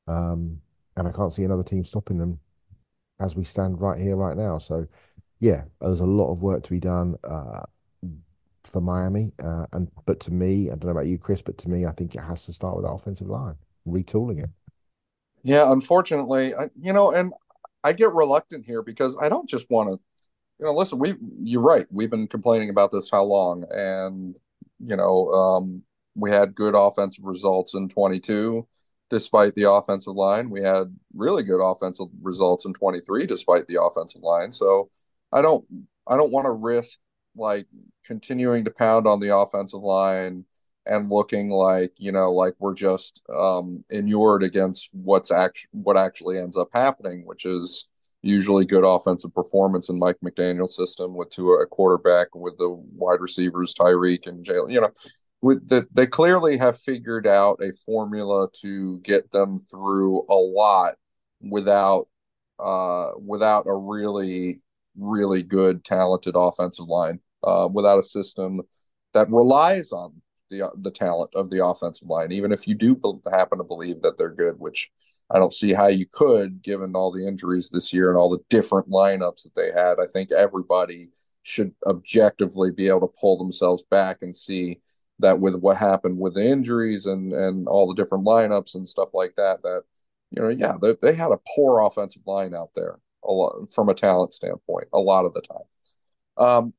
[0.08, 0.62] Um,
[0.96, 2.40] and I can't see another team stopping them
[3.20, 4.58] as we stand right here, right now.
[4.58, 4.88] So,
[5.40, 7.64] yeah, there's a lot of work to be done uh,
[8.64, 9.34] for Miami.
[9.44, 11.92] Uh, and but to me, I don't know about you, Chris, but to me, I
[11.92, 13.56] think it has to start with the offensive line,
[13.88, 14.50] retooling it.
[15.44, 17.34] Yeah, unfortunately, I, you know, and
[17.84, 20.00] I get reluctant here because I don't just want to,
[20.60, 21.00] you know, listen.
[21.00, 21.86] We, you're right.
[21.92, 24.36] We've been complaining about this how long, and
[24.80, 25.82] you know, um,
[26.16, 28.66] we had good offensive results in 22,
[29.10, 30.50] despite the offensive line.
[30.50, 34.52] We had really good offensive results in 23, despite the offensive line.
[34.52, 34.90] So,
[35.32, 35.66] I don't,
[36.08, 37.00] I don't want to risk
[37.36, 37.68] like
[38.06, 40.46] continuing to pound on the offensive line
[40.86, 46.38] and looking like you know like we're just um inured against what's act what actually
[46.38, 47.88] ends up happening which is
[48.26, 53.22] usually good offensive performance in Mike McDaniel's system with to a quarterback with the wide
[53.22, 54.90] receivers Tyreek and Jalen you know
[55.42, 60.96] with the, they clearly have figured out a formula to get them through a lot
[61.40, 62.08] without
[62.60, 64.60] uh without a really
[64.98, 68.62] really good talented offensive line uh without a system
[69.14, 70.14] that relies on
[70.50, 73.00] the the talent of the offensive line, even if you do
[73.32, 74.92] happen to believe that they're good, which
[75.30, 78.44] I don't see how you could, given all the injuries this year and all the
[78.50, 80.00] different lineups that they had.
[80.00, 81.10] I think everybody
[81.44, 84.80] should objectively be able to pull themselves back and see
[85.20, 89.10] that with what happened with the injuries and and all the different lineups and stuff
[89.14, 89.84] like that, that
[90.32, 93.90] you know, yeah, they, they had a poor offensive line out there a lot from
[93.90, 95.58] a talent standpoint a lot of the time.
[96.38, 96.74] Um,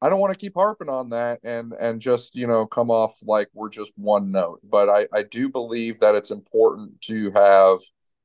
[0.00, 3.18] I don't want to keep harping on that and and just you know come off
[3.22, 7.78] like we're just one note, but I I do believe that it's important to have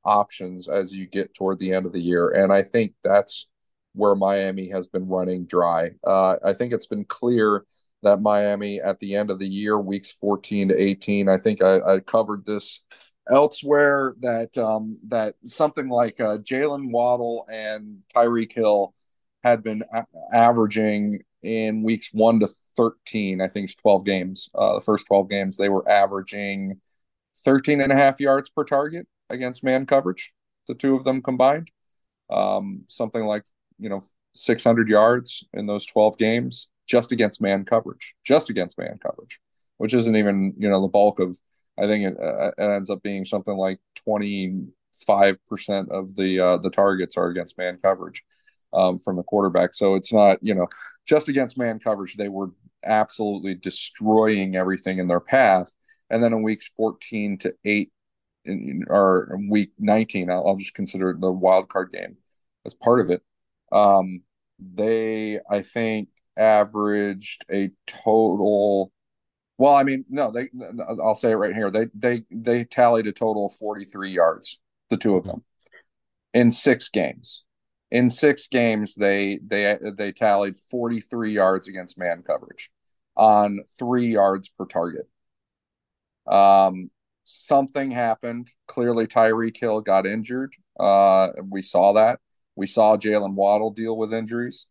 [0.06, 3.48] options as you get toward the end of the year, and I think that's
[3.94, 5.92] where Miami has been running dry.
[6.04, 7.64] Uh, I think it's been clear
[8.02, 11.80] that Miami at the end of the year, weeks 14 to 18, I think I,
[11.80, 12.82] I covered this
[13.30, 18.94] elsewhere that um, that something like uh, Jalen Waddle and Tyreek Hill
[19.44, 24.50] had been a- averaging in weeks one to 13, I think it's 12 games.
[24.56, 26.80] Uh, the first 12 games, they were averaging
[27.44, 30.34] 13 and a half yards per target against man coverage,
[30.68, 31.72] the two of them combined.
[32.30, 33.44] Um, something like,
[33.80, 34.02] you know,
[34.34, 39.40] 600 yards in those 12 games just against man coverage, just against man coverage,
[39.78, 41.40] which isn't even, you know, the bulk of,
[41.78, 44.70] I think it, uh, it ends up being something like 25%
[45.90, 48.24] of the, uh, the targets are against man coverage
[48.74, 49.74] um, from the quarterback.
[49.74, 50.68] So it's not, you know,
[51.06, 52.52] just against man coverage, they were
[52.84, 55.74] absolutely destroying everything in their path.
[56.10, 57.92] And then in weeks 14 to 8,
[58.46, 62.18] in, or week 19, I'll, I'll just consider the wild card game
[62.66, 63.22] as part of it.
[63.72, 64.22] Um,
[64.60, 68.92] they, I think, averaged a total.
[69.58, 70.50] Well, I mean, no, they.
[71.02, 71.70] I'll say it right here.
[71.72, 74.60] They they they tallied a total of 43 yards,
[74.90, 75.44] the two of them,
[76.34, 77.44] in six games
[77.94, 82.72] in six games they they they tallied 43 yards against man coverage
[83.16, 85.08] on three yards per target.
[86.28, 86.90] Um
[87.24, 88.52] something happened.
[88.68, 90.54] Clearly Tyreek Hill got injured.
[90.78, 92.20] Uh we saw that.
[92.56, 94.66] We saw Jalen Waddle deal with injuries.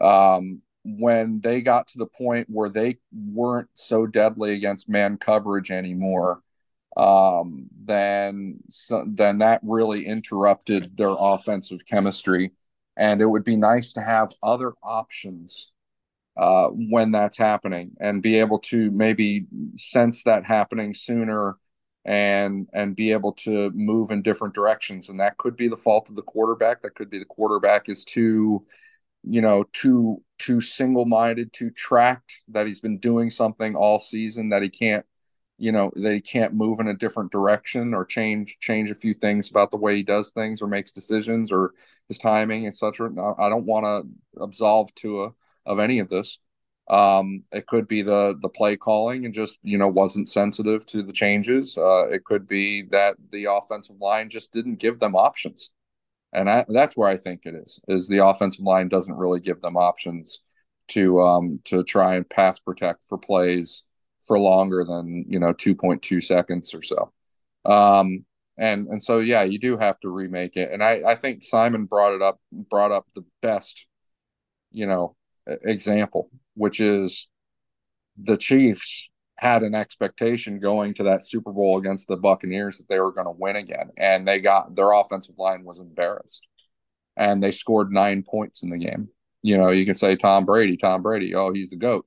[0.00, 5.70] Um when they got to the point where they weren't so deadly against man coverage
[5.72, 6.42] anymore
[6.96, 12.52] um, then so, then that really interrupted their offensive chemistry.
[12.96, 15.72] And it would be nice to have other options
[16.36, 21.56] uh, when that's happening and be able to maybe sense that happening sooner
[22.04, 25.08] and and be able to move in different directions.
[25.08, 26.82] And that could be the fault of the quarterback.
[26.82, 28.66] That could be the quarterback is too,
[29.22, 32.42] you know, too too single minded, too tracked.
[32.48, 35.06] That he's been doing something all season that he can't
[35.58, 39.14] you know that he can't move in a different direction or change change a few
[39.14, 41.74] things about the way he does things or makes decisions or
[42.08, 45.32] his timing etc i don't want to absolve Tua
[45.66, 46.38] of any of this.
[46.90, 51.02] Um, it could be the the play calling and just you know wasn't sensitive to
[51.02, 51.78] the changes.
[51.78, 55.70] Uh, it could be that the offensive line just didn't give them options.
[56.32, 59.60] And I, that's where i think it is is the offensive line doesn't really give
[59.60, 60.40] them options
[60.88, 63.82] to um, to try and pass protect for plays
[64.26, 67.12] for longer than you know 2.2 seconds or so.
[67.64, 68.24] Um
[68.58, 70.70] and and so yeah you do have to remake it.
[70.70, 73.86] And i i think simon brought it up brought up the best
[74.70, 75.14] you know
[75.46, 77.28] example which is
[78.16, 83.00] the chiefs had an expectation going to that super bowl against the buccaneers that they
[83.00, 86.46] were going to win again and they got their offensive line was embarrassed.
[87.16, 89.08] And they scored nine points in the game.
[89.42, 92.06] You know you can say tom brady tom brady oh he's the goat.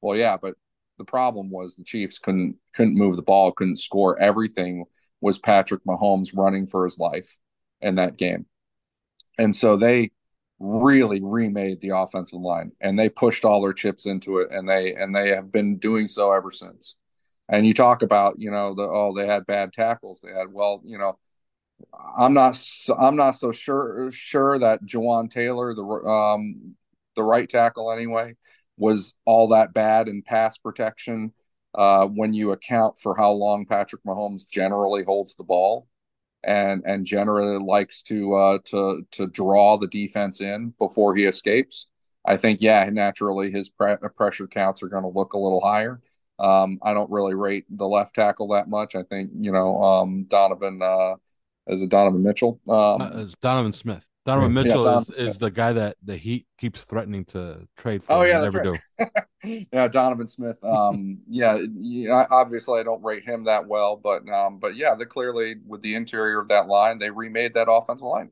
[0.00, 0.56] Well yeah but
[0.98, 4.18] the problem was the Chiefs couldn't couldn't move the ball, couldn't score.
[4.18, 4.84] Everything
[5.20, 7.36] was Patrick Mahomes running for his life
[7.80, 8.46] in that game.
[9.38, 10.10] And so they
[10.58, 14.94] really remade the offensive line and they pushed all their chips into it and they
[14.94, 16.96] and they have been doing so ever since.
[17.48, 20.22] And you talk about, you know, the oh they had bad tackles.
[20.22, 21.18] They had well, you know,
[22.18, 22.58] I'm not
[22.98, 26.74] I'm not so sure sure that Jawaan Taylor the um
[27.14, 28.34] the right tackle anyway
[28.76, 31.32] was all that bad in pass protection
[31.74, 35.86] uh, when you account for how long Patrick Mahomes generally holds the ball
[36.44, 41.88] and and generally likes to uh, to to draw the defense in before he escapes.
[42.24, 46.00] I think yeah, naturally his pre- pressure counts are going to look a little higher.
[46.38, 48.94] Um, I don't really rate the left tackle that much.
[48.94, 51.14] I think you know um, Donovan uh,
[51.66, 52.60] is it Donovan Mitchell?
[52.68, 54.06] Um, uh, Donovan Smith.
[54.26, 58.12] Donovan Mitchell yeah, is, is the guy that the Heat keeps threatening to trade for.
[58.12, 58.80] Oh yeah, never right.
[59.44, 59.66] do.
[59.72, 60.62] yeah, Donovan Smith.
[60.64, 65.04] Um, yeah, yeah, obviously I don't rate him that well, but um, but yeah, they
[65.04, 68.30] clearly with the interior of that line, they remade that offensive line.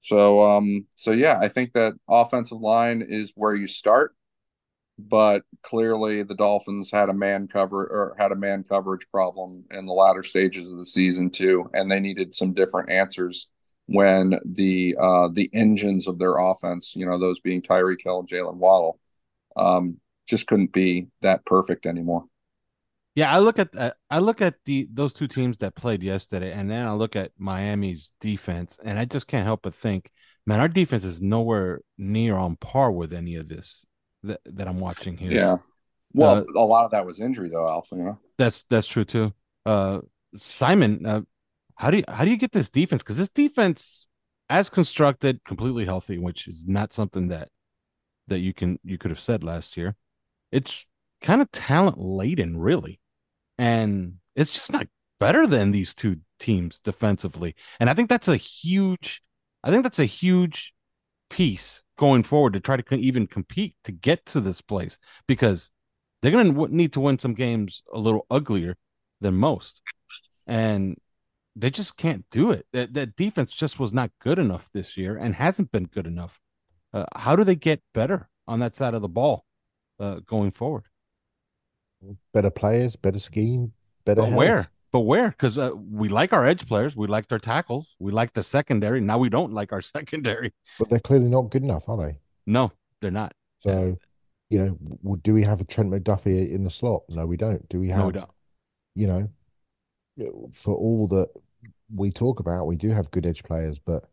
[0.00, 4.16] So um, so yeah, I think that offensive line is where you start,
[4.98, 9.86] but clearly the Dolphins had a man cover or had a man coverage problem in
[9.86, 13.48] the latter stages of the season too, and they needed some different answers
[13.86, 18.28] when the uh, the engines of their offense, you know, those being Tyreek Hill and
[18.28, 18.98] Jalen Waddle,
[19.56, 22.24] um, just couldn't be that perfect anymore.
[23.14, 26.52] Yeah, I look at uh, I look at the those two teams that played yesterday,
[26.52, 30.10] and then I look at Miami's defense, and I just can't help but think,
[30.46, 33.86] man, our defense is nowhere near on par with any of this
[34.24, 35.30] that, that I'm watching here.
[35.30, 35.56] Yeah,
[36.12, 37.94] well, uh, a lot of that was injury though, Alpha.
[37.94, 39.32] You know, that's that's true too.
[39.64, 40.00] Uh,
[40.34, 41.20] Simon, uh,
[41.76, 43.02] how do you how do you get this defense?
[43.02, 44.06] Because this defense,
[44.48, 47.48] as constructed, completely healthy, which is not something that
[48.28, 49.96] that you can you could have said last year.
[50.52, 50.86] It's
[51.20, 53.00] kind of talent laden, really,
[53.58, 54.86] and it's just not
[55.18, 57.54] better than these two teams defensively.
[57.80, 59.22] And I think that's a huge
[59.62, 60.74] I think that's a huge
[61.30, 65.70] piece going forward to try to even compete to get to this place because
[66.20, 68.76] they're going to need to win some games a little uglier
[69.20, 69.80] than most.
[70.46, 70.96] And
[71.56, 72.66] they just can't do it.
[72.72, 76.40] That, that defense just was not good enough this year and hasn't been good enough.
[76.92, 79.44] Uh, how do they get better on that side of the ball
[80.00, 80.84] uh, going forward?
[82.32, 83.72] Better players, better scheme,
[84.04, 84.22] better.
[84.22, 84.68] But where?
[84.92, 85.30] But where?
[85.30, 89.00] Because uh, we like our edge players, we liked our tackles, we like the secondary.
[89.00, 90.52] Now we don't like our secondary.
[90.78, 92.18] But they're clearly not good enough, are they?
[92.46, 93.32] No, they're not.
[93.60, 93.96] So,
[94.50, 97.02] you know, do we have a Trent McDuffie in the slot?
[97.08, 97.66] No, we don't.
[97.68, 97.98] Do we have?
[97.98, 98.30] No, we don't.
[98.94, 99.28] You know,
[100.52, 101.28] for all that
[101.94, 104.04] we talk about, we do have good edge players, but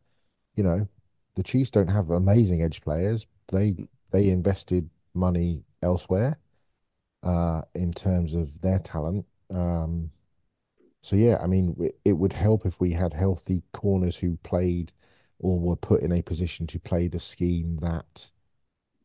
[0.56, 0.88] you know,
[1.36, 3.28] the Chiefs don't have amazing edge players.
[3.48, 3.76] They
[4.12, 6.38] they invested money elsewhere
[7.24, 9.26] uh, in terms of their talent.
[9.54, 10.12] Um,
[11.02, 11.76] so yeah, I mean,
[12.06, 14.94] it would help if we had healthy corners who played
[15.40, 18.32] or were put in a position to play the scheme that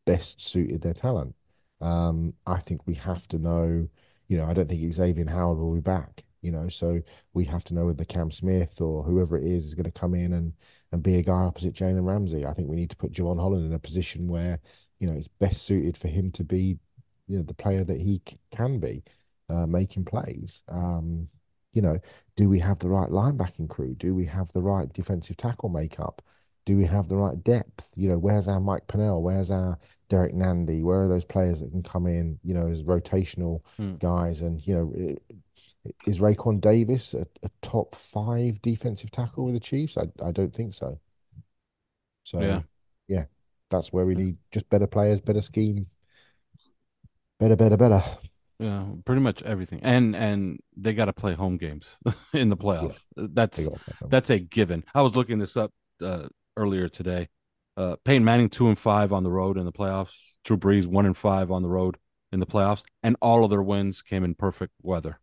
[0.05, 1.35] best suited their talent.
[1.81, 3.87] Um, I think we have to know.
[4.27, 6.25] You know, I don't think Xavier Howard will be back.
[6.47, 7.01] You know, so
[7.33, 10.15] we have to know whether Cam Smith or whoever it is is going to come
[10.15, 10.53] in and
[10.93, 12.45] and be a guy opposite Jalen Ramsey.
[12.45, 14.57] I think we need to put Jevon Holland in a position where
[14.99, 16.79] you know it's best suited for him to be
[17.27, 19.03] you know the player that he c- can be,
[19.49, 20.63] uh, making plays.
[20.69, 21.27] Um,
[21.73, 21.99] you know,
[22.37, 23.93] do we have the right linebacking crew?
[23.95, 26.21] Do we have the right defensive tackle makeup?
[26.65, 27.91] Do we have the right depth?
[27.97, 29.21] You know, where's our Mike Pennel?
[29.21, 29.77] Where's our
[30.09, 30.81] Derrick Nnadi?
[30.81, 33.95] Where are those players that can come in, you know, as rotational hmm.
[33.95, 34.41] guys?
[34.41, 35.15] And, you know,
[36.05, 39.97] is Raekwon Davis a, a, top five defensive tackle with the Chiefs?
[39.97, 40.99] I, I don't think so.
[42.23, 42.61] So, yeah.
[43.07, 43.25] yeah,
[43.69, 45.87] that's where we need just better players, better scheme,
[47.39, 48.01] better, better, better.
[48.59, 51.87] Yeah, pretty much everything, and and they got to play home games
[52.33, 52.97] in the playoffs.
[53.15, 53.27] Yeah.
[53.31, 53.69] That's
[54.07, 54.83] that's a given.
[54.95, 55.71] I was looking this up
[56.01, 57.29] uh, earlier today.
[57.77, 60.15] Uh, Peyton Manning two and five on the road in the playoffs.
[60.43, 61.97] Drew Brees one and five on the road
[62.31, 65.19] in the playoffs, and all of their wins came in perfect weather.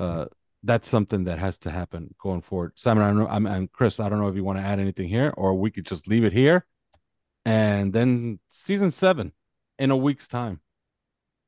[0.00, 0.26] Uh,
[0.62, 2.72] that's something that has to happen going forward.
[2.74, 5.08] Simon, I know, I'm, and Chris, I don't know if you want to add anything
[5.08, 6.66] here, or we could just leave it here,
[7.44, 9.32] and then season seven
[9.78, 10.60] in a week's time.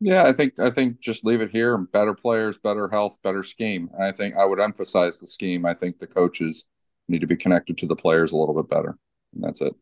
[0.00, 1.78] Yeah, I think I think just leave it here.
[1.78, 3.88] Better players, better health, better scheme.
[4.00, 5.64] I think I would emphasize the scheme.
[5.64, 6.64] I think the coaches
[7.08, 8.98] need to be connected to the players a little bit better.
[9.34, 9.74] And that's it.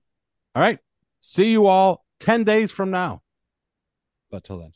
[0.54, 0.78] All right.
[1.20, 3.22] See you all 10 days from now.
[4.30, 4.70] But till then.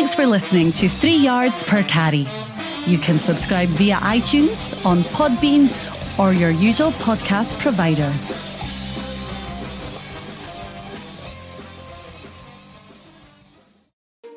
[0.00, 2.26] Thanks for listening to Three Yards Per Carry.
[2.86, 5.68] You can subscribe via iTunes, on Podbean,
[6.18, 8.10] or your usual podcast provider.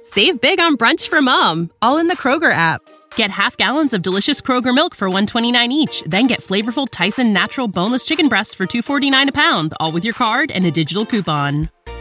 [0.01, 2.81] Save big on brunch for mom, all in the Kroger app.
[3.15, 7.69] Get half gallons of delicious Kroger milk for 129 each, then get flavorful Tyson natural
[7.69, 11.69] boneless chicken breasts for 249 a pound, all with your card and a digital coupon.